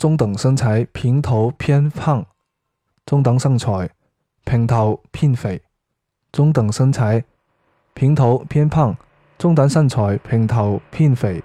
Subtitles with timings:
[0.00, 2.24] 中等身材平头偏胖
[3.04, 3.90] 中等身材
[4.46, 5.60] 平头偏肥。
[6.32, 7.22] 中等身材
[7.92, 8.96] 平头偏胖
[9.36, 11.44] 中等身材平头偏肥。